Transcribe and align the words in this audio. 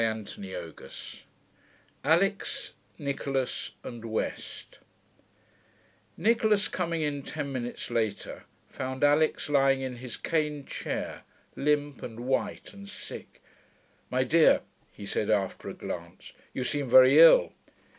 CHAPTER 0.03 0.41
XIII 0.81 1.21
ALIX, 2.03 2.73
NICHOLAS, 2.97 3.73
AND 3.83 4.03
WEST 4.03 4.79
1 4.79 4.81
Nicholas, 6.25 6.67
coming 6.67 7.03
in 7.03 7.21
ten 7.21 7.51
minutes 7.51 7.91
later, 7.91 8.45
found 8.67 9.03
Alix 9.03 9.47
lying 9.47 9.81
in 9.81 9.97
his 9.97 10.17
cane 10.17 10.65
chair, 10.65 11.21
limp 11.55 12.01
and 12.01 12.21
white 12.21 12.73
and 12.73 12.89
sick. 12.89 13.43
'My 14.09 14.23
dear,' 14.23 14.61
he 14.91 15.05
said 15.05 15.29
after 15.29 15.69
a 15.69 15.75
glance, 15.75 16.33
'you 16.51 16.63
seem 16.63 16.89
very 16.89 17.19
ill. 17.19 17.53